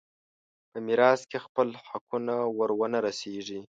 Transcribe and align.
په 0.71 0.77
میراث 0.85 1.21
کې 1.29 1.37
خپل 1.45 1.67
حقونه 1.87 2.35
ور 2.57 2.71
ونه 2.79 2.99
رسېږي. 3.07 3.59